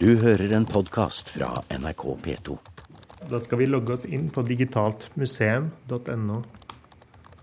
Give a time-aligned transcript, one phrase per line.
[0.00, 2.56] Du hører en podkast fra NRK P2.
[3.30, 6.42] Da skal vi logge oss inn på digitaltmuseum.no.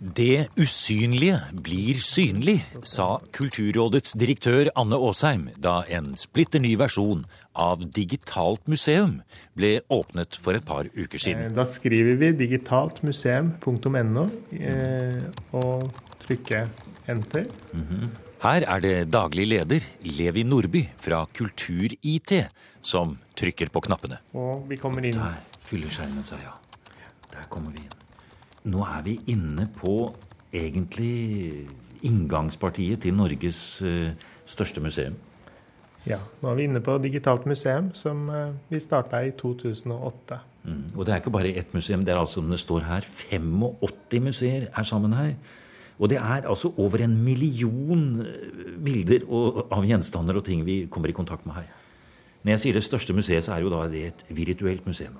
[0.01, 2.57] Det usynlige blir synlig,
[2.89, 7.21] sa Kulturrådets direktør Anne Aasheim da en splitter ny versjon
[7.53, 9.19] av Digitalt museum
[9.57, 11.43] ble åpnet for et par uker siden.
[11.51, 14.25] Eh, Da skriver vi digitaltmuseum.no
[14.57, 15.21] eh,
[15.61, 15.85] og
[16.25, 16.65] trykker
[17.13, 17.45] enter.
[18.41, 22.31] Her er det daglig leder Levi Nordby fra Kultur-IT
[22.81, 24.17] som trykker på knappene.
[24.33, 25.19] Og vi kommer inn.
[25.19, 26.55] Der fyller skjermen seg, ja.
[27.35, 27.93] Der kommer vi inn.
[28.73, 29.93] Nå er vi inne på
[30.49, 31.67] egentlig
[32.01, 34.17] inngangspartiet til Norges eh,
[34.49, 35.21] største museum.
[36.09, 40.41] Ja, nå er vi inne på Digitalt museum, som eh, vi starta i 2008.
[40.65, 40.83] Mm.
[40.95, 42.09] Og det er ikke bare ett museum.
[42.09, 45.35] Det er altså, det står her 85 museer er sammen her.
[45.99, 50.85] Og det er altså over en million eh, bilder og, av gjenstander og ting vi
[50.91, 51.67] kommer i kontakt med her.
[52.41, 55.19] Når jeg sier det største museet, så er jo da det et virtuelt museum.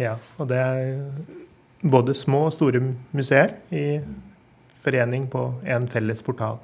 [0.00, 0.94] Ja, og det er
[1.84, 2.80] både små og store
[3.12, 4.00] museer i
[4.84, 6.58] forening på en felles portal.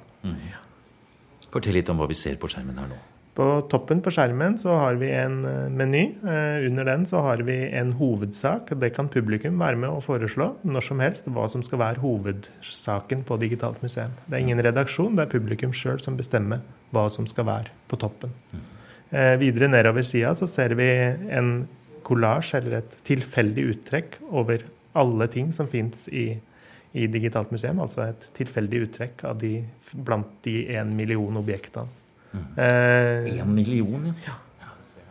[1.51, 2.97] Fortell litt om hva vi ser på skjermen her nå.
[3.41, 6.01] På toppen på skjermen så har vi en eh, meny.
[6.21, 8.69] Eh, Under den så har vi en hovedsak.
[8.77, 13.23] Det kan publikum være med å foreslå når som helst hva som skal være hovedsaken
[13.25, 14.13] på Digitalt museum.
[14.27, 16.61] Det er ingen redaksjon, det er publikum sjøl som bestemmer
[16.93, 18.35] hva som skal være på toppen.
[19.09, 20.91] Eh, Videre nedover sida så ser vi
[21.33, 21.49] en
[22.05, 26.27] kollasj, eller et tilfeldig uttrekk over alle ting som fins i,
[26.93, 27.81] i Digitalt museum.
[27.81, 29.55] Altså et tilfeldig uttrekk av de,
[29.97, 31.89] blant de en million objektene.
[32.57, 34.33] Eh, Én million, ja.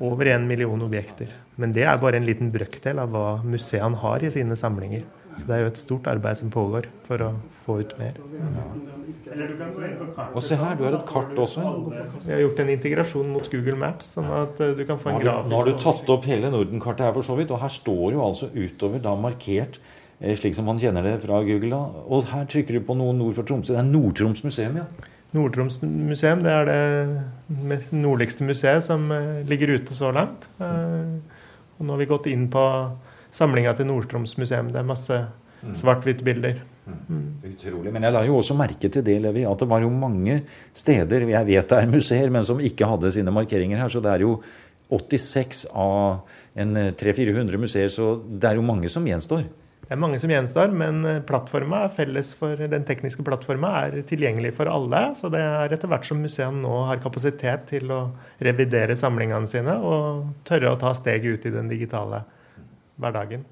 [0.01, 1.29] over en million objekter.
[1.61, 5.03] Men det er bare en liten brøkdel av hva museene har i sine samlinger.
[5.37, 7.29] Så det er jo et stort arbeid som pågår for å
[7.65, 8.17] få ut mer.
[10.35, 11.63] Og se her, du har et kart også.
[12.25, 15.21] Vi har gjort en integrasjon mot Google Maps, sånn at eh, du kan få en
[15.23, 18.13] du- nå har du tatt opp hele Norden-kartet her for så vidt, og her står
[18.17, 19.79] jo altså utover da markert
[20.21, 21.71] eh, slik som man kjenner det fra Google.
[21.71, 21.83] da.
[22.09, 23.75] Og her trykker du på noe nord for Tromsø.
[23.77, 24.85] Det er Nord-Troms museum, ja.
[25.37, 30.49] Nord-Troms museum det er det nordligste museet som eh, ligger ute så langt.
[30.59, 31.39] Eh,
[31.81, 32.63] Og nå har vi gått inn på
[33.33, 34.69] samlinga til Nord-Troms museum.
[34.75, 35.21] Det er masse
[35.81, 36.59] svart-hvitt-bilder.
[37.47, 37.93] Utrolig.
[37.95, 40.41] Men jeg la jo også merke til det, Levi, at det var jo mange
[40.77, 43.89] steder jeg vet det er museer, men som ikke hadde sine markeringer her.
[43.93, 44.35] Så det er jo
[44.91, 46.27] 86 av
[46.59, 49.45] en eh, 300-400 museer, så det er jo mange som gjenstår.
[49.91, 53.97] Det er mange som gjenstår, men eh, plattforma er felles for den tekniske plattforma er
[54.07, 55.01] tilgjengelig for alle.
[55.19, 58.05] Så det er etter hvert som museene nå har kapasitet til å
[58.39, 62.23] revidere samlingene sine og tørre å ta steget ut i den digitale
[63.03, 63.43] hverdagen.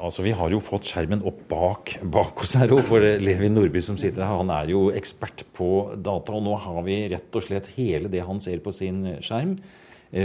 [0.00, 4.00] Altså, Vi har jo fått skjermen opp bak, bak oss her for Levi Nordby som
[4.00, 5.70] sitter her, han er jo ekspert på
[6.02, 6.34] data.
[6.34, 9.54] Og nå har vi rett og slett hele det han ser på sin skjerm,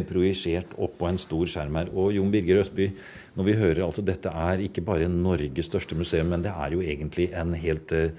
[0.09, 1.91] projisert opp på en stor skjerm her.
[1.93, 2.89] Og Jon Birger Østby,
[3.37, 6.81] når vi hører altså dette er ikke bare Norges største museum, men det er jo
[6.81, 8.15] egentlig en helt eh,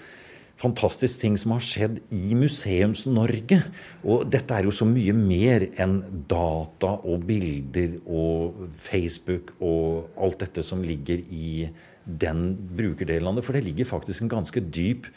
[0.61, 3.61] fantastisk ting som har skjedd i Museums-Norge.
[4.07, 5.99] Og dette er jo så mye mer enn
[6.31, 11.69] data og bilder og Facebook og alt dette som ligger i
[12.07, 13.47] den brukerdelen av det.
[13.47, 15.11] For det ligger faktisk en ganske dyp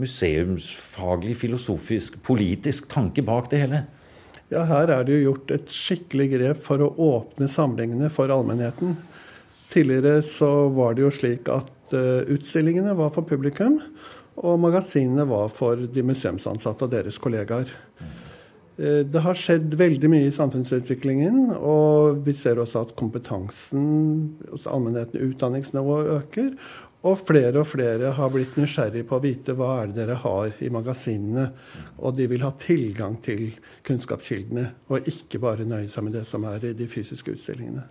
[0.00, 3.84] museumsfaglig, filosofisk, politisk tanke bak det hele.
[4.52, 8.96] Ja, her er det jo gjort et skikkelig grep for å åpne samlingene for allmennheten.
[9.72, 13.80] Tidligere så var det jo slik at eh, utstillingene var for publikum,
[14.36, 17.72] og magasinene var for de museumsansatte og deres kollegaer.
[18.76, 23.86] Eh, Det har skjedd veldig mye i samfunnsutviklingen, og vi ser også at kompetansen
[24.50, 26.52] hos allmennheten, utdanningsnivået, øker.
[27.04, 30.54] Og flere og flere har blitt nysgjerrig på å vite hva er det dere har
[30.64, 31.50] i magasinene.
[32.00, 33.50] Og de vil ha tilgang til
[33.84, 37.84] kunnskapskildene, og ikke bare nøye seg med det som er i de fysiske utstillingene.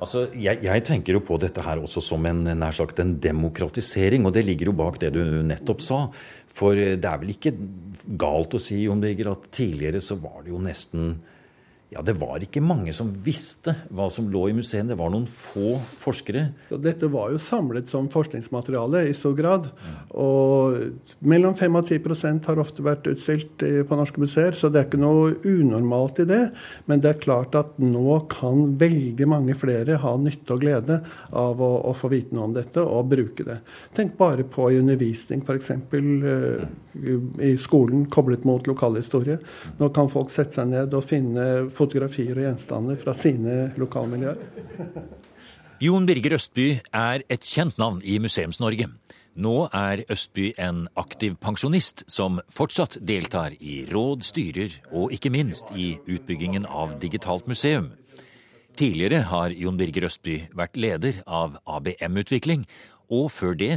[0.00, 4.24] Altså, jeg, jeg tenker jo på dette her også som en nær sagt en demokratisering,
[4.26, 6.04] og det ligger jo bak det du nettopp sa.
[6.50, 7.52] For det er vel ikke
[8.18, 11.12] galt å si, Jon Birger, at tidligere så var det jo nesten
[11.90, 14.92] Ja, det var ikke mange som visste hva som lå i museene.
[14.92, 16.44] Det var noen få forskere.
[16.70, 19.66] Dette var jo samlet som forskningsmateriale i stor grad.
[20.14, 20.76] Og
[21.18, 25.00] mellom 5 og 10% har ofte vært utstilt på norske museer, så det er ikke
[25.02, 26.38] noe unormalt i det.
[26.86, 31.00] Men det er klart at nå kan veldig mange flere ha nytte og glede
[31.34, 33.58] av å, å få vite noe om dette og bruke det.
[33.98, 35.74] Tenk bare på i undervisning, f.eks.
[35.90, 36.62] Uh,
[37.42, 39.40] i skolen koblet mot lokalhistorie.
[39.82, 44.40] Nå kan folk sette seg ned og finne fotografier og gjenstander fra sine lokalmiljøer.
[45.80, 48.90] Jon Birger Østby er et kjent navn i Museums-Norge.
[49.40, 55.70] Nå er Østby en aktiv pensjonist som fortsatt deltar i råd, styrer og ikke minst
[55.72, 57.92] i utbyggingen av digitalt museum.
[58.76, 62.66] Tidligere har Jon Birger Østby vært leder av ABM-utvikling,
[63.08, 63.74] og før det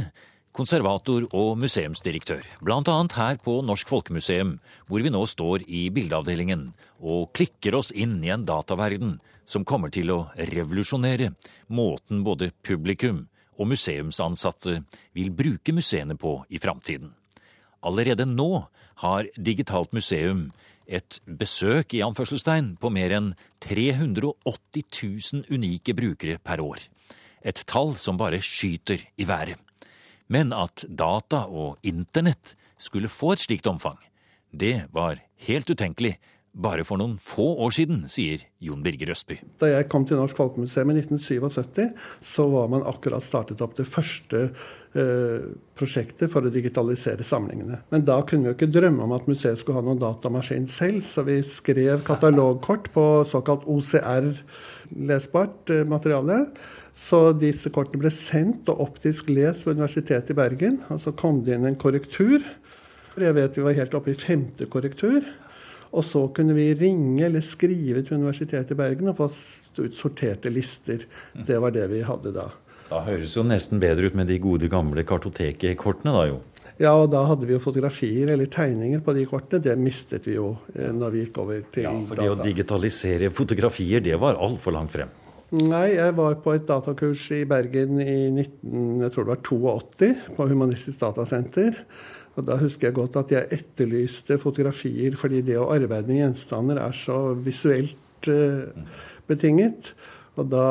[0.54, 2.96] konservator og museumsdirektør, bl.a.
[3.16, 4.54] her på Norsk Folkemuseum,
[4.86, 6.68] hvor vi nå står i bildeavdelingen
[7.02, 11.32] og klikker oss inn i en dataverden som kommer til å revolusjonere
[11.74, 13.24] måten både publikum
[13.58, 14.80] og museumsansatte
[15.14, 17.10] vil bruke museene på i framtiden.
[17.84, 18.64] Allerede nå
[19.02, 20.46] har Digitalt museum
[20.86, 23.30] et besøk i anførselstegn på mer enn
[23.64, 26.80] 380 000 unike brukere per år.
[27.44, 29.60] Et tall som bare skyter i været.
[30.32, 33.98] Men at data og internett skulle få et slikt omfang,
[34.54, 36.16] det var helt utenkelig
[36.54, 39.40] bare for noen få år siden, sier Jon Birger Østby.
[39.58, 41.88] Da jeg kom til Norsk Folkemuseum i 1977,
[42.22, 44.44] så var man akkurat startet opp det første
[44.94, 47.80] eh, prosjektet for å digitalisere samlingene.
[47.90, 51.02] Men da kunne vi jo ikke drømme om at museet skulle ha noen datamaskin selv,
[51.08, 56.44] så vi skrev katalogkort på såkalt OCR-lesbart eh, materiale.
[56.94, 60.78] Så disse kortene ble sendt og optisk lest ved Universitetet i Bergen.
[60.94, 62.44] Og så kom det inn en korrektur.
[63.18, 65.26] Jeg vet vi var helt oppe i femte korrektur.
[65.94, 69.28] Og så kunne vi ringe eller skrive til Universitetet i Bergen og få
[69.82, 71.06] ut sorterte lister.
[71.34, 72.48] Det var det vi hadde da.
[72.90, 76.42] Da høres jo nesten bedre ut med de gode gamle kartotekkortene, da jo.
[76.82, 79.62] Ja, og da hadde vi jo fotografier eller tegninger på de kortene.
[79.62, 81.94] Det mistet vi jo eh, når vi gikk over til data.
[81.94, 85.12] ja, For det å digitalisere fotografier, det var altfor langt frem.
[85.54, 90.08] Nei, jeg var på et datakurs i Bergen i 19, jeg tror det var 82,
[90.34, 91.76] på Humanistisk Datasenter.
[92.34, 96.80] Og Da husker jeg godt at jeg etterlyste fotografier, fordi det å arbeide med gjenstander
[96.82, 98.66] er så visuelt uh,
[99.30, 99.92] betinget.
[100.34, 100.66] Og da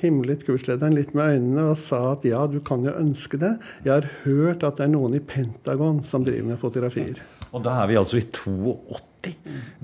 [0.00, 3.52] himlet kurslederen litt med øynene og sa at ja, du kan jo ønske det.
[3.86, 7.22] Jeg har hørt at det er noen i Pentagon som driver med fotografier.
[7.52, 9.04] Og da er vi altså i 82.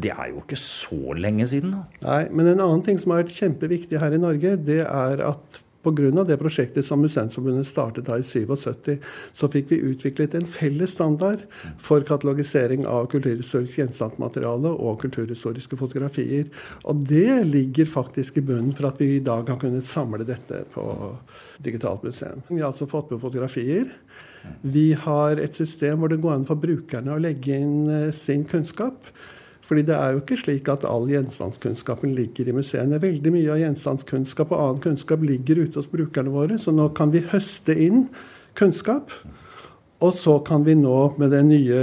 [0.02, 1.82] Det er jo ikke så lenge siden, da.
[2.06, 5.62] Nei, men en annen ting som har vært kjempeviktig her i Norge, det er at
[5.82, 6.24] Pga.
[6.24, 8.98] det prosjektet som Museumsforbundet startet da i 77,
[9.34, 11.42] så fikk vi utviklet en felles standard
[11.78, 16.46] for katalogisering av kulturhistorisk gjenstandsmateriale og kulturhistoriske fotografier.
[16.84, 20.64] Og det ligger faktisk i bunnen for at vi i dag har kunnet samle dette
[20.74, 20.86] på
[21.62, 22.42] digitalt museum.
[22.48, 23.90] Vi har altså fått med fotografier.
[24.62, 28.46] Vi har et system hvor det går an for brukerne å legge inn eh, sin
[28.48, 29.10] kunnskap.
[29.62, 32.98] Fordi det er jo ikke slik at all gjenstandskunnskapen ligger i museene.
[33.02, 36.58] Veldig mye av gjenstandskunnskap og annen kunnskap ligger ute hos brukerne våre.
[36.58, 38.08] Så nå kan vi høste inn
[38.58, 39.14] kunnskap.
[40.02, 41.82] Og så kan vi nå, med den nye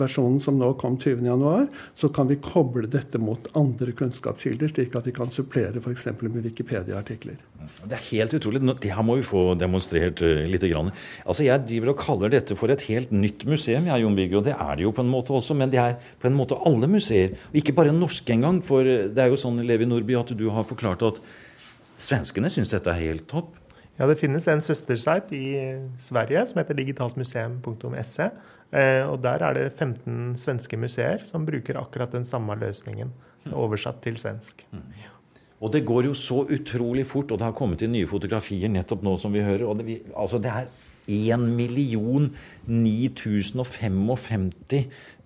[0.00, 1.68] versjonen som nå kom 20.1,
[1.98, 6.08] så kan vi koble dette mot andre kunnskapskilder, slik at vi kan supplere f.eks.
[6.22, 7.40] med Wikipedia-artikler.
[7.82, 8.62] Det er helt utrolig.
[8.82, 10.64] Det her må vi få demonstrert uh, litt.
[10.64, 14.54] Altså, jeg driver og kaller dette for et helt nytt museum, jeg, Jon og det
[14.54, 15.56] er det jo på en måte også.
[15.58, 18.62] Men det er på en måte alle museer, og ikke bare norske engang.
[18.64, 21.20] For det er jo sånn, Levi Nordby, at du har forklart at
[21.98, 23.58] svenskene syns dette er helt topp.
[23.98, 25.52] Ja, Det finnes en søstersite i
[26.00, 28.30] Sverige som heter digitaltmuseum.se.
[28.72, 33.12] Eh, og Der er det 15 svenske museer som bruker akkurat den samme løsningen,
[33.52, 34.64] oversatt til svensk.
[35.62, 39.02] Og det går jo så utrolig fort, og det har kommet inn nye fotografier nettopp
[39.06, 39.66] nå som vi hører.
[39.68, 40.66] og det, altså det er
[41.06, 42.30] 1 million
[42.66, 44.50] 9055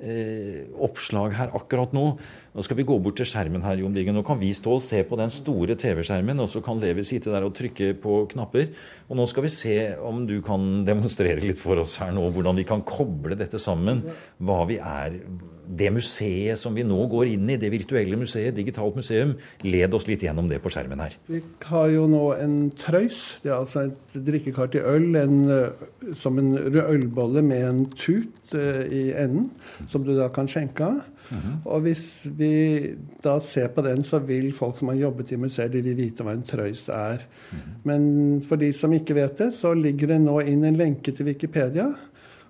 [0.01, 2.19] eh, oppslag her akkurat nå.
[2.57, 4.17] Nå skal vi gå bort til skjermen her, Jon Diggen.
[4.17, 7.29] Nå kan vi stå og se på den store TV-skjermen, og så kan Levi sitte
[7.29, 8.71] der og trykke på knapper.
[9.11, 12.57] Og nå skal vi se om du kan demonstrere litt for oss her nå, hvordan
[12.57, 14.01] vi kan koble dette sammen.
[14.41, 15.21] Hva vi er
[15.67, 19.33] Det museet som vi nå går inn i, det virtuelle museet, digitalt museum,
[19.67, 21.17] led oss litt gjennom det på skjermen her.
[21.27, 23.41] Vi har jo nå en trøys.
[23.43, 28.55] Det er altså et drikkekar til øl en, eh, som en ølbolle med en tut
[28.55, 29.51] uh, i enden,
[29.91, 31.03] som du da kan skjenke av.
[31.31, 31.55] Mm -hmm.
[31.65, 35.69] Og hvis vi da ser på den, så vil folk som har jobbet i museer,
[35.69, 37.27] de vil vite hva en trøys er.
[37.53, 37.81] Mm -hmm.
[37.85, 41.27] Men for de som ikke vet det, så ligger det nå inn en lenke til
[41.27, 41.95] Wikipedia.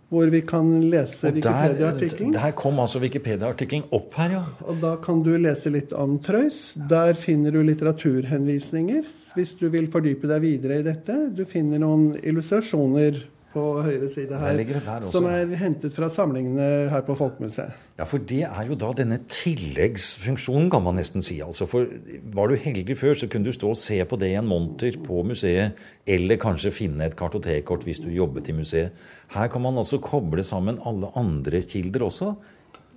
[0.08, 2.32] Hvor vi kan lese Wikipedia-artikkelen.
[2.32, 4.44] Der, der kom altså Wikipedia-artikkelen opp her, ja.
[4.60, 6.74] Og da kan du lese litt om trøys.
[6.90, 9.02] Der finner du litteraturhenvisninger
[9.34, 11.16] hvis du vil fordype deg videre i dette.
[11.36, 13.18] Du finner noen illustrasjoner
[13.52, 17.74] på høyre side her, som er hentet fra samlingene her på Folkemuseet.
[17.96, 21.38] Ja, for det er jo da denne tilleggsfunksjonen, kan man nesten si.
[21.44, 21.88] Altså, for
[22.36, 24.98] Var du heldig før, så kunne du stå og se på det i en monter
[25.04, 29.06] på museet, eller kanskje finne et kartotekkort hvis du jobbet i museet.
[29.32, 32.34] Her kan man altså koble sammen alle andre kilder også.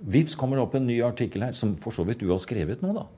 [0.00, 2.84] Vips kommer det opp en ny artikkel her, som for så vidt du har skrevet
[2.84, 3.08] nå, da.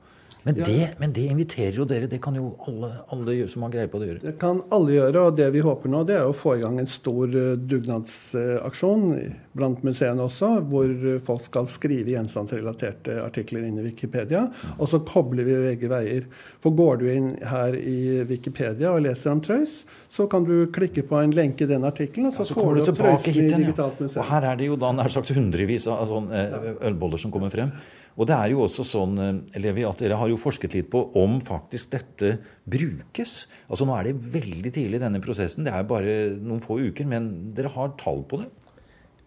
[0.43, 2.07] Men det, men det inviterer jo dere.
[2.11, 4.23] Det kan jo alle, alle gjøre som har greie på det, gjøre.
[4.25, 6.81] Det kan alle gjøre, og det vi håper nå, det er å få i gang
[6.81, 9.05] en stor eh, dugnadsaksjon
[9.55, 10.91] blant museene også, hvor
[11.23, 14.43] folk skal skrive gjenstandsrelaterte artikler inn i Wikipedia.
[14.75, 16.27] Og så kobler vi begge veier.
[16.63, 19.81] For går du inn her i Wikipedia og leser om Trøys,
[20.11, 22.83] så kan du klikke på en lenke i den artikkelen, og så, Så får du
[22.83, 24.19] opp Trøysen i Digitalt museum.
[24.19, 24.25] Ja.
[24.25, 27.53] Og her er det jo da nær sagt hundrevis av sånne eh, ølboller som kommer
[27.53, 27.71] frem.
[28.13, 31.01] Og det er jo også sånn, eh, Levi, at dere har jo forsket litt på
[31.19, 32.35] om faktisk dette
[32.69, 33.47] brukes.
[33.69, 37.09] Altså Nå er det veldig tidlig i denne prosessen, det er bare noen få uker,
[37.09, 38.51] men dere har tall på det?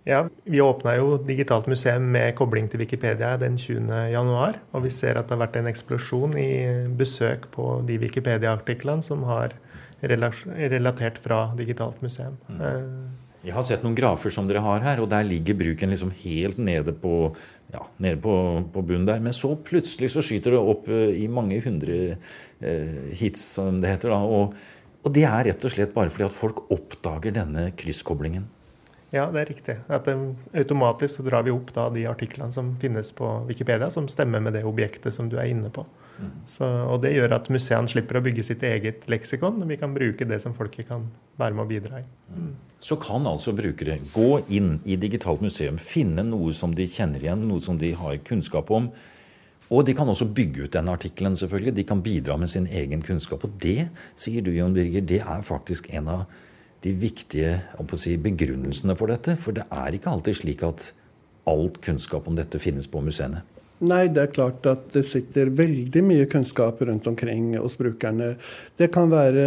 [0.07, 4.12] Ja, Vi åpna jo Digitalt museum med kobling til Wikipedia den 20.
[4.12, 9.02] januar, Og vi ser at det har vært en eksplosjon i besøk på de Wikipedia-artiklene
[9.02, 9.52] som har
[10.02, 12.37] relatert fra Digitalt museum.
[12.61, 16.11] Eh, Jeg har sett noen grafer som dere har her, og der ligger bruken liksom
[16.25, 17.31] helt nede på
[17.73, 18.33] ja, nede på,
[18.73, 19.23] på bunnen der.
[19.23, 23.95] Men så plutselig så skyter det opp eh, i mange hundre eh, hits, som det
[23.95, 24.15] heter.
[24.15, 24.57] da, og,
[25.07, 28.49] og det er rett og slett bare fordi at folk oppdager denne krysskoblingen.
[29.15, 29.76] Ja, det er riktig.
[29.87, 30.17] At det,
[30.59, 34.59] automatisk så drar vi opp da de artiklene som finnes på Wikipedia, som stemmer med
[34.59, 35.87] det objektet som du er inne på.
[36.49, 39.61] Så, og Det gjør at museene slipper å bygge sitt eget leksikon.
[39.69, 41.05] Vi kan bruke det som folket kan
[41.41, 42.07] være med å bidra i.
[42.81, 47.45] Så kan altså brukere gå inn i Digitalt museum, finne noe som de kjenner igjen,
[47.49, 48.91] noe som de har kunnskap om.
[49.67, 51.75] Og de kan også bygge ut den artikkelen, selvfølgelig.
[51.77, 53.45] De kan bidra med sin egen kunnskap.
[53.45, 56.27] Og det, sier du Jon Birger, det er faktisk en av
[56.85, 57.57] de viktige
[57.99, 59.35] si, begrunnelsene for dette.
[59.43, 60.93] For det er ikke alltid slik at
[61.51, 63.43] alt kunnskap om dette finnes på museene.
[63.85, 68.33] Nei, det er klart at det sitter veldig mye kunnskap rundt omkring hos brukerne.
[68.80, 69.45] Det kan være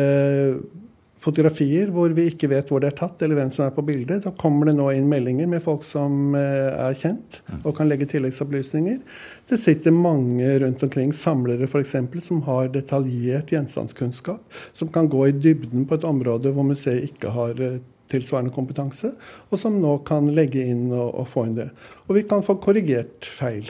[1.19, 4.23] fotografier hvor vi ikke vet hvor det er tatt, eller hvem som er på bildet.
[4.23, 8.07] Da kommer det nå inn meldinger med folk som eh, er kjent, og kan legge
[8.11, 9.01] tilleggsopplysninger.
[9.49, 14.45] Det sitter mange rundt omkring, samlere f.eks., som har detaljert gjenstandskunnskap,
[14.77, 19.11] som kan gå i dybden på et område hvor museet ikke har eh, tilsvarende kompetanse,
[19.49, 21.69] og som nå kan legge inn og, og få inn det.
[22.07, 23.69] Og vi kan få korrigert feil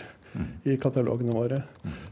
[0.63, 1.61] i katalogene våre.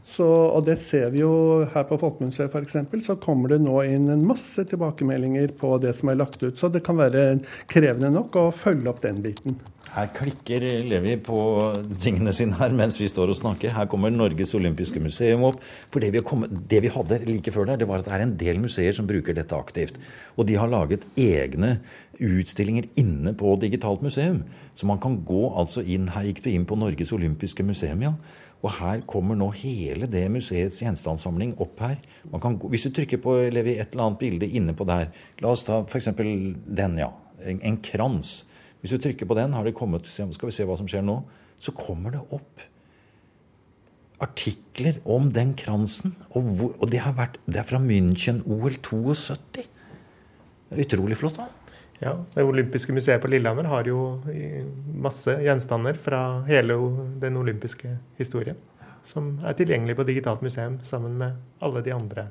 [0.04, 1.32] Så, og det ser vi jo
[1.72, 2.78] her på Folkemuseet f.eks.
[3.06, 6.58] Så kommer det nå inn en masse tilbakemeldinger på det som er lagt ut.
[6.58, 9.58] Så det kan være krevende nok å følge opp den biten.
[9.98, 11.36] Her klikker Levi på
[11.98, 13.72] tingene sine her mens vi står og snakker.
[13.74, 15.58] Her kommer Norges olympiske museum opp.
[15.90, 18.22] For det vi, kommet, det vi hadde like før der, det var at det er
[18.22, 19.98] en del museer som bruker dette aktivt.
[20.36, 21.80] Og de har laget egne
[22.14, 24.44] utstillinger inne på Digitalt museum.
[24.78, 28.14] Så man kan gå altså inn Her gikk du inn på Norges olympiske museum, ja.
[28.62, 31.98] Og her kommer nå hele det museets gjenstandssamling opp her.
[32.30, 35.10] Gå, hvis du trykker på Levi, et eller annet bilde inne på der
[35.42, 36.12] La oss ta f.eks.
[36.14, 37.10] den, ja.
[37.42, 38.44] En, en krans.
[38.80, 41.20] Hvis du trykker på den, har det kommet, skal vi se hva som skjer nå,
[41.58, 42.66] så kommer det opp
[44.22, 46.14] artikler om den kransen.
[46.30, 49.66] Og, hvor, og det, vært, det er fra München-OL 72.
[50.68, 51.48] Er utrolig flott, da.
[51.98, 54.20] Ja, Det olympiske museet på Lillehammer har jo
[55.02, 56.76] masse gjenstander fra hele
[57.18, 58.58] den olympiske historien.
[59.06, 62.28] Som er tilgjengelig på Digitalt museum sammen med alle de andre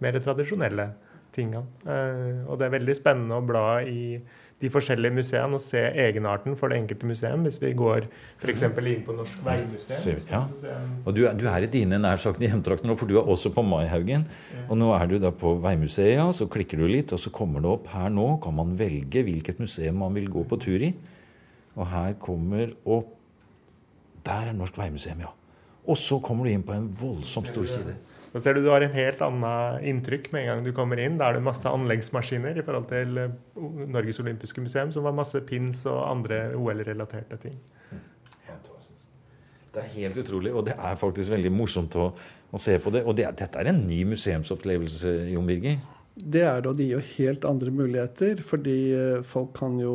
[0.00, 0.88] mer tradisjonelle
[1.34, 1.66] tingene.
[2.48, 4.16] Og det er veldig spennende å bla i
[4.62, 7.42] de forskjellige museene og se egenarten for det enkelte museum.
[7.46, 8.06] Hvis vi går
[8.38, 8.62] f.eks.
[8.62, 10.20] inn på Norsk Veimuseum.
[10.30, 10.42] Ja.
[11.04, 13.50] Og du er, du er i dine nær sagt hjemtrakter nå, for du er også
[13.54, 14.28] på Maihaugen.
[14.68, 17.64] Og nå er du da på Veimuseet, ja, så klikker du litt, og så kommer
[17.64, 18.28] det opp her nå.
[18.44, 20.92] Kan man velge hvilket museum man vil gå på tur i.
[21.74, 23.18] Og her kommer opp
[24.22, 25.32] Der er Norsk Veimuseum, ja.
[25.82, 27.96] Og så kommer du inn på en voldsomt stor side.
[28.32, 31.18] Da ser du du har en helt annet inntrykk med en gang du kommer inn.
[31.20, 33.34] Da er det masse anleggsmaskiner i forhold til eh,
[33.92, 37.58] Norges olympiske museum, som har masse pins og andre OL-relaterte ting.
[39.72, 42.10] Det er helt utrolig, og det er faktisk veldig morsomt å,
[42.52, 43.06] å se på det.
[43.08, 45.78] Og det, dette er en ny museumsopplevelse, Jon Birger?
[46.12, 48.42] Det er og det gir jo helt andre muligheter.
[48.44, 49.94] Fordi eh, folk kan jo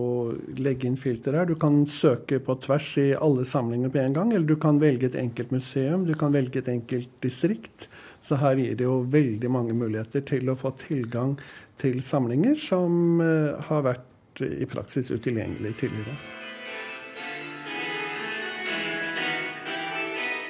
[0.57, 1.45] legge inn filter her.
[1.45, 4.33] Du kan søke på tvers i alle samlinger på en gang.
[4.33, 7.87] Eller du kan velge et enkelt museum, du kan velge et enkelt distrikt.
[8.23, 11.37] Så her gir det jo veldig mange muligheter til å få tilgang
[11.77, 16.17] til samlinger som eh, har vært i praksis utilgjengelig tidligere.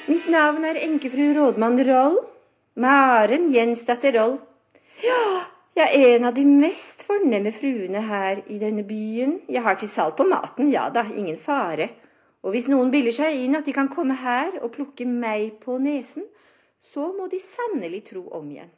[0.07, 2.17] Mitt navn er enkefru rådmann Roll.
[2.79, 4.37] Maren Jensdatter Roll.
[5.03, 5.43] Ja,
[5.77, 9.37] jeg er en av de mest fornemme fruene her i denne byen.
[9.51, 11.91] Jeg har til salg på maten, ja da, ingen fare.
[12.45, 15.77] Og hvis noen biller seg inn at de kan komme her og plukke meg på
[15.81, 16.25] nesen,
[16.81, 18.73] så må de sannelig tro om igjen.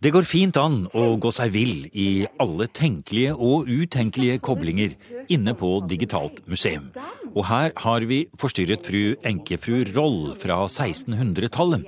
[0.00, 4.94] Det går fint an å gå seg vill i alle tenkelige og utenkelige koblinger
[5.28, 6.86] inne på Digitalt museum.
[7.34, 11.84] Og her har vi forstyrret fru enkefru Roll fra 1600-tallet,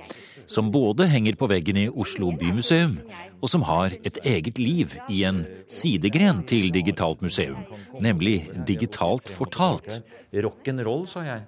[0.53, 2.99] som både henger på veggen i Oslo bymuseum,
[3.41, 7.63] og som har et eget liv i en sidegren til Digitalt museum,
[8.03, 10.03] nemlig Digitalt fortalt.
[10.33, 11.47] Rock'n'roll, sa jeg.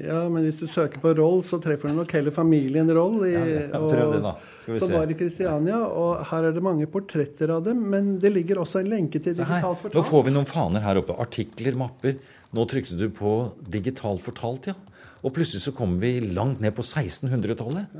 [0.00, 3.18] Ja, men hvis du søker på Roll, så treffer du nok hele familien Roll.
[3.28, 4.32] I, ja, prøv det da.
[4.62, 4.96] Skal vi som se.
[4.96, 5.80] var i Kristiania.
[5.84, 7.82] Og her er det mange portretter av dem.
[7.92, 9.98] Men det ligger også en lenke til Digitalt fortalt.
[9.98, 11.18] Nå får vi noen faner her oppe.
[11.20, 12.16] Artikler, mapper.
[12.56, 13.34] Nå trykte du på
[13.68, 14.78] digitalt fortalt, ja.
[15.20, 17.92] Og plutselig så kommer vi langt ned på 1600-tallet.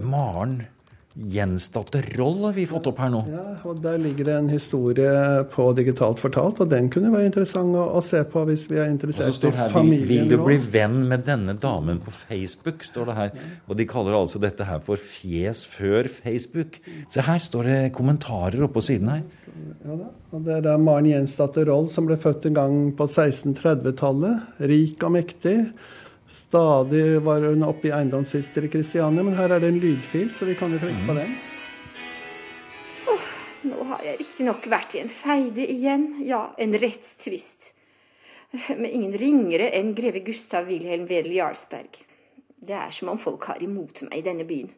[0.00, 0.62] Maren
[1.14, 3.20] Gjensdatter Roll har vi fått opp her nå.
[3.28, 5.10] Ja, og Der ligger det en historie
[5.52, 8.88] på Digitalt fortalt, og den kunne være interessant å, å se på hvis vi er
[8.88, 12.86] interessert i her, vil, familien vil du bli venn med denne damen på Facebook?
[12.88, 13.36] står det her.
[13.68, 16.80] Og de kaller altså dette her for fjes før Facebook.
[17.12, 19.24] Se her står det kommentarer oppå siden her.
[19.84, 20.08] Ja, da.
[20.32, 24.64] og Det er Maren Jensdatter Roll som ble født en gang på 1630-tallet.
[24.64, 25.58] Rik og mektig.
[26.32, 30.48] Stadig var hun oppe i eiendomstvister i Kristiania, men her er det en lydfil, så
[30.48, 31.34] vi kan jo trykke på den.
[33.62, 37.70] Nå har jeg riktignok vært i en feide igjen, ja, en rettstvist.
[38.80, 42.00] Med ingen ringere enn greve Gustav Wilhelm Wedel Jarlsberg.
[42.62, 44.72] Det er som om folk har imot meg i denne byen.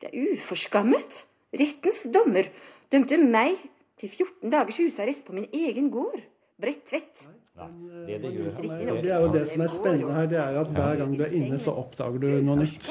[0.00, 1.24] Det er uforskammet.
[1.58, 2.48] Rettens dommer
[2.92, 3.60] dømte meg
[4.00, 6.22] til 14 dagers husarrest på min egen gård,
[6.58, 7.28] Bredtvet.
[8.08, 10.70] Det det gjør Det er jo det som er spennende her, det er jo at
[10.72, 12.88] hver gang du er inne, så oppdager du noe nytt.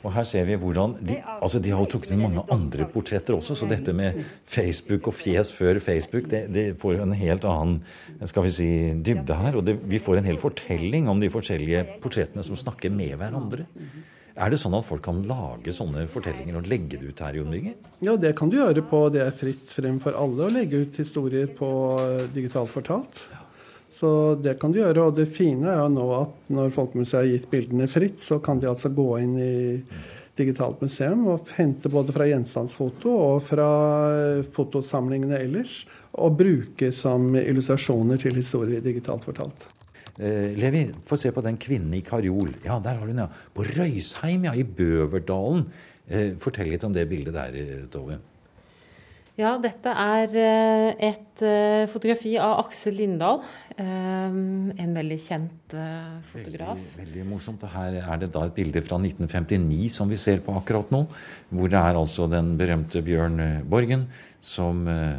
[0.00, 3.36] Og her ser vi hvordan de, altså de har jo trukket inn mange andre portretter
[3.36, 7.82] også, så dette med Facebook og fjes før Facebook, det, det får en helt annen
[8.30, 8.70] skal vi si,
[9.04, 9.58] dybde her.
[9.58, 13.68] Og det, vi får en hel fortelling om de forskjellige portrettene som snakker med hverandre.
[14.32, 17.52] Er det sånn at folk kan lage sånne fortellinger og legge det ut her, Jon
[17.52, 17.74] Birger?
[18.00, 20.96] Ja, det kan du gjøre på Det er fritt frem for alle å legge ut
[20.96, 21.68] historier på
[22.00, 23.26] eh, digitalt fortalt.
[23.92, 24.08] Så
[24.40, 25.10] det kan du gjøre.
[25.10, 28.62] Og det fine er jo nå at når Folkemuseet har gitt bildene fritt, så kan
[28.62, 29.54] de altså gå inn i
[30.32, 33.66] Digitalt museum og hente både fra gjenstandsfoto og fra
[34.16, 35.82] eh, fotosamlingene ellers,
[36.16, 39.66] og bruke som illustrasjoner til historier digitalt fortalt.
[40.16, 42.48] Eh, Levi, få se på den kvinnen i karjol.
[42.64, 43.48] Ja, der har hun, den, ja.
[43.52, 44.56] På Røysheim, ja.
[44.56, 45.66] I Bøverdalen.
[46.08, 48.18] Eh, fortell litt om det bildet der, eh, Tove.
[49.36, 51.44] Ja, dette er eh, et
[51.92, 53.40] fotografi av Aksel Lindahl.
[53.78, 54.38] Eh,
[54.84, 56.78] En veldig kjent eh, fotograf.
[56.78, 57.62] Veldig, veldig morsomt.
[57.72, 61.04] Her er det da et bilde fra 1959 som vi ser på akkurat nå.
[61.50, 64.08] Hvor det er altså den berømte Bjørn eh, Borgen
[64.42, 65.16] som eh,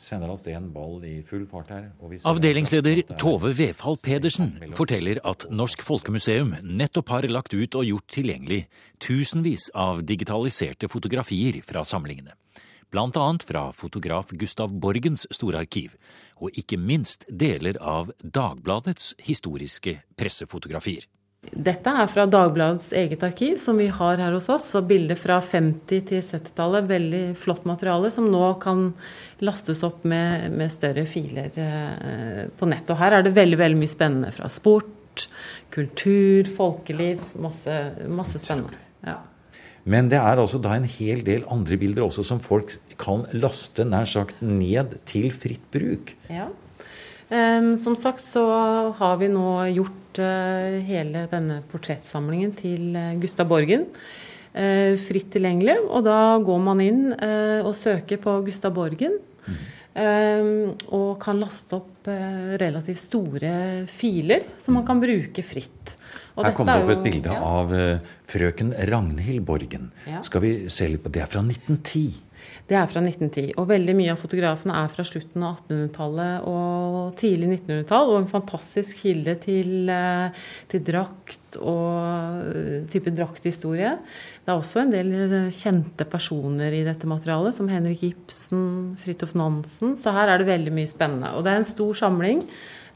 [0.00, 1.84] sender av sted en ball i full fart her.
[2.02, 7.54] og vi ser Avdelingsleder er- Tove Wefald Pedersen forteller at Norsk Folkemuseum nettopp har lagt
[7.54, 8.64] ut og gjort tilgjengelig
[8.98, 12.34] tusenvis av digitaliserte fotografier fra samlingene.
[12.98, 15.94] Annet fra fotograf Gustav Borgens store arkiv,
[16.40, 21.06] og ikke minst deler av Dagbladets historiske pressefotografier.
[21.40, 24.66] Dette er fra Dagbladets eget arkiv, som vi har her hos oss.
[24.76, 26.88] Og bilder fra 50- til 70-tallet.
[26.90, 28.90] Veldig flott materiale som nå kan
[29.40, 32.92] lastes opp med, med større filer eh, på nett.
[32.92, 35.26] Og her er det veldig, veldig mye spennende fra sport,
[35.72, 37.24] kultur, folkeliv.
[37.40, 37.80] Masse,
[38.12, 38.76] masse spennende.
[39.06, 39.16] Ja.
[39.88, 43.86] Men det er altså da en hel del andre bilder også som folk kan laste
[43.88, 46.14] nær sagt ned til fritt bruk.
[46.28, 46.50] Ja.
[47.30, 48.42] Um, som sagt så
[48.98, 55.78] har vi nå gjort uh, hele denne portrettsamlingen til eh, Gustav Borgen uh, fritt tilgjengelig.
[55.86, 59.20] Og da går man inn uh, og søker på Gustav Borgen.
[59.46, 59.60] em,
[59.98, 63.52] og kan laste opp eh, relativt store
[63.90, 65.96] filer som man kan bruke fritt.
[66.38, 67.42] Og Her kom det opp jo- et bilde ja.
[67.42, 67.98] av eh,
[68.30, 69.90] frøken Ragnhild Borgen.
[70.06, 70.22] Ja.
[70.22, 72.12] Skal vi se litt på Det er fra 1910.
[72.70, 73.54] Det er fra 1910.
[73.58, 78.12] Og veldig mye av fotografene er fra slutten av 1800-tallet og tidlig 1900-tall.
[78.14, 80.30] Og en fantastisk kilde til, eh,
[80.70, 83.96] til drakt og type drakthistorie.
[84.50, 88.64] Det er også en del eh, kjente personer i dette materialet, som Henrik Ibsen,
[88.98, 89.92] Fridtjof Nansen.
[89.94, 91.30] Så her er det veldig mye spennende.
[91.38, 92.40] Og det er en stor samling.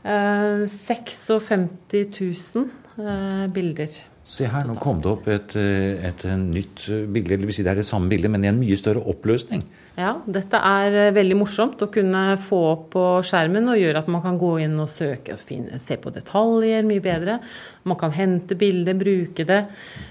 [0.03, 2.67] Eh, 56 000
[2.99, 4.01] eh, bilder.
[4.25, 7.37] Se her, nå kom det opp et, eh, et, eh, nytt eh, bilde.
[7.37, 9.61] Det vil si det er det samme bildet, men i en mye større oppløsning.
[9.95, 14.25] Ja, dette er veldig morsomt å kunne få opp på skjermen og gjøre at man
[14.25, 17.37] kan gå inn og søke og finne, se på detaljer mye bedre.
[17.87, 19.61] Man kan hente bilder, bruke det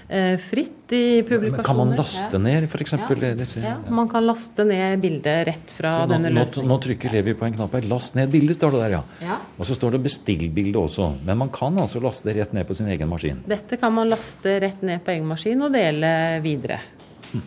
[0.08, 1.66] eh, fritt i publikasjoner.
[1.66, 2.94] Kan man laste ned f.eks.
[2.94, 3.32] Ja.
[3.36, 3.60] disse?
[3.64, 6.70] Ja, man kan laste ned bildet rett fra nå, denne løsningen.
[6.70, 7.88] nå trykker Levi på en knapp her.
[7.90, 9.02] 'Last ned bildet', står det der, ja.
[9.26, 9.38] Ja.
[9.58, 11.10] Og så står det 'bestill bildet' også.
[11.26, 13.42] Men man kan altså laste det rett ned på sin egen maskin.
[13.48, 16.80] Dette kan man laste rett ned på egen maskin og dele videre.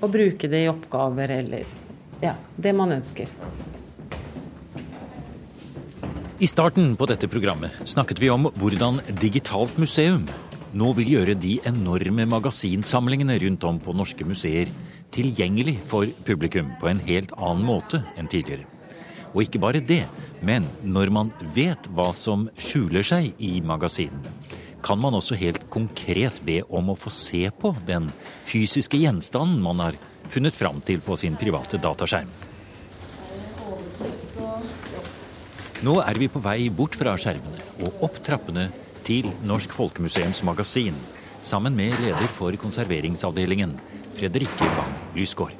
[0.01, 1.69] Og bruke det i oppgaver eller
[2.21, 3.31] ja, det man ønsker.
[6.37, 10.27] I starten på dette programmet snakket vi om hvordan Digitalt museum
[10.77, 14.69] nå vil gjøre de enorme magasinsamlingene rundt om på norske museer
[15.15, 18.67] tilgjengelig for publikum på en helt annen måte enn tidligere.
[19.33, 20.03] Og ikke bare det,
[20.45, 24.33] men når man vet hva som skjuler seg i magasinene,
[24.83, 28.09] kan man også helt konkret be om å få se på den
[28.47, 29.97] fysiske gjenstanden man har
[30.31, 32.29] funnet fram til på sin private dataskjerm.
[35.85, 38.67] Nå er vi på vei bort fra skjermene og opp trappene
[39.05, 40.97] til Norsk Folkemuseums magasin,
[41.41, 43.77] sammen med leder for konserveringsavdelingen,
[44.17, 45.53] Fredrikke Bang Lysgård.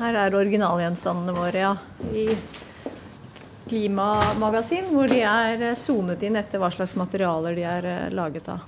[0.00, 1.76] Her er originalgjenstandene våre, ja.
[2.16, 2.26] I
[3.68, 8.66] klimamagasin, hvor de er sonet inn etter hva slags materialer de er eh, laget av.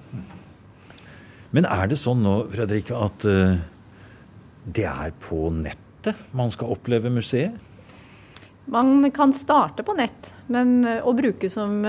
[1.53, 3.59] Men er det sånn nå, Fredrikke, at uh,
[4.65, 7.57] det er på nettet man skal oppleve museet?
[8.73, 11.83] Man kan starte på nett men, å bruke som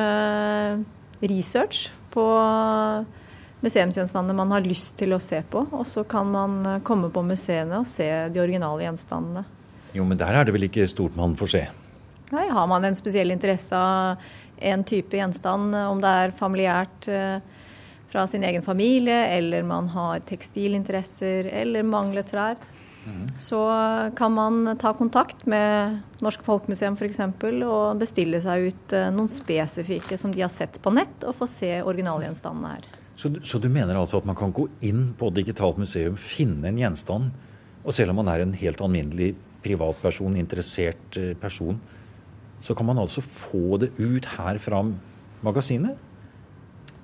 [1.22, 2.26] research på
[3.64, 5.64] museumsgjenstandene man har lyst til å se på.
[5.72, 9.46] Og så kan man komme på museene og se de originale gjenstandene.
[9.94, 11.64] Jo, men der er det vel ikke stort man får se?
[12.34, 14.22] Nei, Har man en spesiell interesse av
[14.64, 17.44] en type gjenstand, om det er familiært eh,
[18.10, 22.58] fra sin egen familie, eller man har tekstilinteresser eller mangler trær,
[23.06, 23.24] mm.
[23.42, 23.62] så
[24.18, 27.22] kan man ta kontakt med Norsk Folkemuseum f.eks.
[27.68, 31.50] og bestille seg ut eh, noen spesifikke som de har sett på nett, og få
[31.50, 32.92] se originalgjenstandene her.
[33.16, 36.80] Så, så, du mener altså at man kan gå inn på Digitalt museum, finne en
[36.82, 37.34] gjenstand,
[37.84, 41.82] og selv om man er en helt alminnelig privatperson, interessert eh, person,
[42.64, 44.80] så kan man altså få det ut her fra
[45.44, 46.00] magasinet?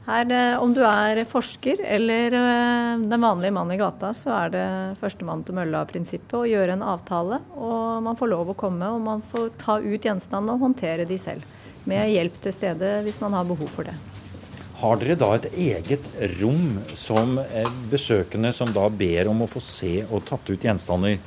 [0.10, 4.54] Her, eh, om du er forsker eller eh, den vanlige mann i gata, så er
[4.54, 4.68] det
[5.02, 7.42] førstemann til mølla-prinsippet å gjøre en avtale.
[7.60, 11.20] Og man får lov å komme, og man får ta ut gjenstandene og håndtere de
[11.20, 11.44] selv.
[11.90, 13.98] Med hjelp til stede hvis man har behov for det.
[14.80, 16.08] Har dere da et eget
[16.40, 21.20] rom som eh, besøkende som da ber om å få se og tatt ut gjenstander,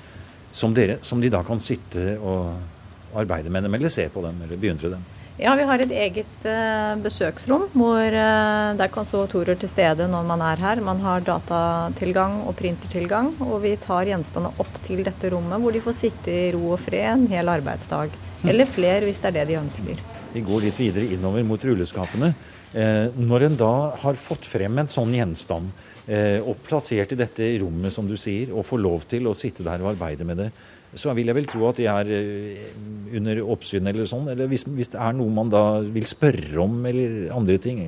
[0.52, 2.71] som, dere, som de da kan sitte og
[3.14, 5.04] arbeide med dem, eller se på dem, eller beundre dem?
[5.40, 10.26] Ja, vi har et eget uh, besøksrom hvor uh, det er konservatorer til stede når
[10.28, 10.82] man er her.
[10.84, 15.82] Man har datatilgang og printertilgang, og vi tar gjenstandene opp til dette rommet hvor de
[15.82, 18.12] får sitte i ro og fred en hel arbeidsdag.
[18.42, 18.50] Hm.
[18.52, 20.04] Eller flere hvis det er det de ønsker.
[20.32, 22.34] Vi går litt videre innover mot rulleskapene.
[22.72, 25.72] Eh, når en da har fått frem en sånn gjenstand,
[26.06, 29.66] eh, og plassert i dette rommet, som du sier, og får lov til å sitte
[29.66, 30.48] der og arbeide med det,
[30.96, 32.64] så vil jeg vel tro at de er eh,
[33.16, 34.30] under oppsyn eller sånn.
[34.32, 37.84] Eller hvis, hvis, det er noe man da vil spørre om eller andre ting,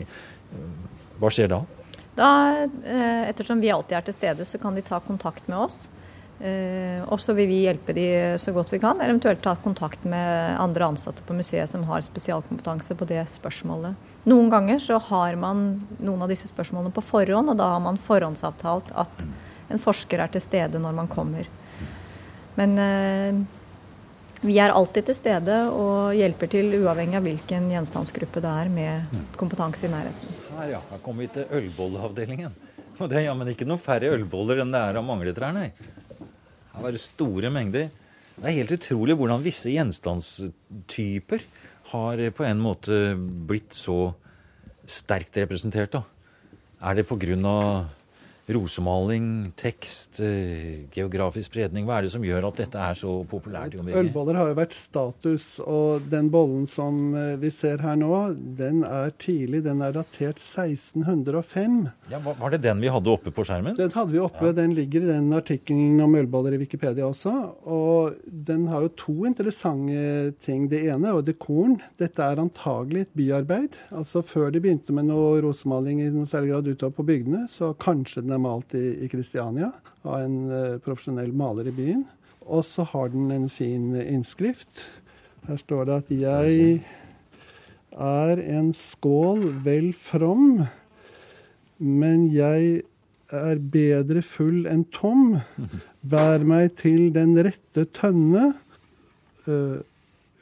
[1.19, 1.65] hva skjer da?
[2.15, 2.31] Da,
[3.27, 5.87] Ettersom vi alltid er til stede, så kan de ta kontakt med oss.
[6.45, 8.07] Og så vil vi hjelpe de
[8.39, 12.05] så godt vi kan, eller eventuelt ta kontakt med andre ansatte på museet som har
[12.07, 14.14] spesialkompetanse på det spørsmålet.
[14.25, 15.65] Noen ganger så har man
[16.01, 19.25] noen av disse spørsmålene på forhånd, og da har man forhåndsavtalt at
[19.73, 21.49] en forsker er til stede når man kommer.
[22.57, 23.43] Men eh,
[24.45, 29.19] vi er alltid til stede og hjelper til uavhengig av hvilken gjenstandsgruppe det er med
[29.41, 30.39] kompetanse i nærheten.
[30.55, 30.81] Her, ja.
[30.91, 32.57] Her kommer vi til ølbolleavdelingen.
[32.95, 35.71] Og det er jammen ikke noe færre ølboller enn det er av mangletrær, nei.
[36.75, 37.89] Her var det store mengder.
[38.35, 41.45] Det er helt utrolig hvordan visse gjenstandstyper
[41.93, 44.15] har på en måte blitt så
[44.87, 45.93] sterkt representert.
[45.93, 46.03] da.
[46.83, 47.89] Er det pga
[48.47, 51.87] rosemaling, tekst, eh, geografisk spredning?
[51.87, 53.77] Hva er det som gjør at dette er så populært?
[53.81, 58.83] Ølboller har jo vært status, og den bollen som eh, vi ser her nå, den
[58.85, 59.63] er tidlig.
[59.65, 61.89] Den er datert 1605.
[62.13, 63.79] Ja, Var det den vi hadde oppe på skjermen?
[63.79, 64.51] Den hadde vi oppe.
[64.51, 64.57] Ja.
[64.61, 67.33] Den ligger i den artikkelen om ølboller i Wikipedia også.
[67.65, 70.69] Og den har jo to interessante ting.
[70.69, 71.79] Det ene er dekoren.
[72.01, 73.81] Dette er antagelig et byarbeid.
[73.95, 77.73] Altså Før de begynte med noe rosemaling i noe særlig grad utover på bygdene, så
[77.81, 79.71] kanskje den er malt i Kristiania
[80.05, 82.05] av en uh, profesjonell maler i byen.
[82.45, 84.87] Og så har den en fin innskrift.
[85.49, 86.83] Her står det at 'jeg
[87.95, 90.67] er en skål vel from',
[91.79, 92.83] men jeg
[93.33, 95.41] er bedre full enn tom.
[96.03, 98.55] Vær meg til den rette tønne.
[99.49, 99.81] Uh,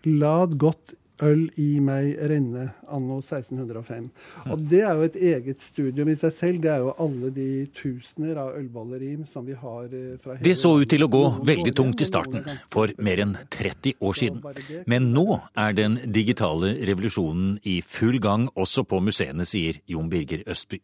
[0.05, 4.09] lad godt øl i meg renne, anno 1605.
[4.53, 6.61] Og det er jo et eget studium i seg selv.
[6.65, 10.57] Det er jo alle de tusener av ølballerim som vi har eh, fra hele Det
[10.59, 14.43] så ut til å gå veldig tungt i starten, for mer enn 30 år siden.
[14.91, 15.27] Men nå
[15.59, 20.83] er den digitale revolusjonen i full gang også på museene, sier Jon Birger Østby.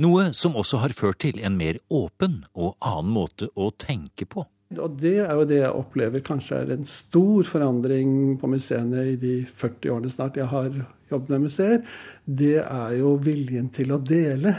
[0.00, 4.46] Noe som også har ført til en mer åpen og annen måte å tenke på.
[4.78, 9.16] Og det er jo det jeg opplever kanskje er en stor forandring på museene i
[9.18, 10.68] de 40 årene snart jeg har
[11.10, 11.80] jobbet med museer.
[12.22, 14.54] Det er jo viljen til å dele.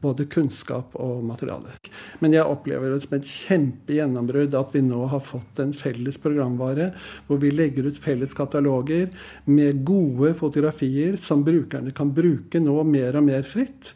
[0.00, 1.74] Både kunnskap og materiale.
[2.22, 6.88] Men jeg opplever det som et kjempegjennombrudd at vi nå har fått en felles programvare
[7.26, 9.10] hvor vi legger ut felles kataloger
[9.50, 13.92] med gode fotografier som brukerne kan bruke nå mer og mer fritt.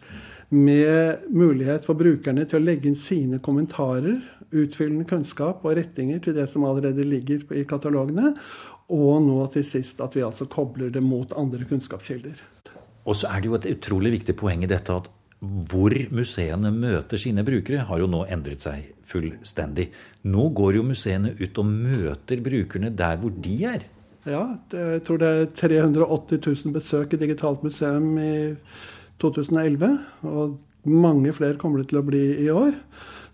[0.52, 4.20] Med mulighet for brukerne til å legge inn sine kommentarer
[4.54, 8.34] utfyllende kunnskap og rettinger til det som allerede ligger i katalogene.
[8.92, 12.38] Og nå til sist at vi altså kobler det mot andre kunnskapskilder.
[13.06, 15.10] Og så er det jo et utrolig viktig poeng i dette at
[15.70, 19.90] hvor museene møter sine brukere, har jo nå endret seg fullstendig.
[20.26, 23.84] Nå går jo museene ut og møter brukerne der hvor de er.
[24.26, 28.56] Ja, jeg tror det er 380 000 besøk i Digitalt museum i
[29.22, 29.92] 2011.
[30.26, 30.56] Og
[30.86, 32.74] mange flere kommer det til å bli i år.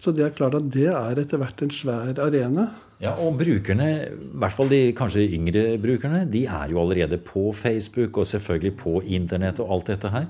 [0.03, 2.73] Så det er klart at det er etter hvert en svær arena.
[3.03, 7.51] Ja, Og brukerne, i hvert fall de kanskje yngre brukerne, de er jo allerede på
[7.55, 10.29] Facebook og selvfølgelig på Internett og alt dette her.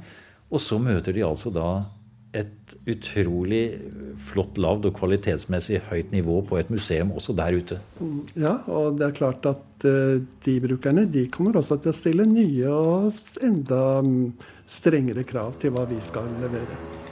[0.52, 1.66] Og så møter de altså da
[2.32, 3.62] et utrolig
[4.24, 7.80] flott lavt og kvalitetsmessig høyt nivå på et museum også der ute.
[8.32, 12.28] Ja, og det er klart at uh, de brukerne de kommer også til å stille
[12.28, 13.84] nye og enda
[14.64, 17.11] strengere krav til hva vi skal levere.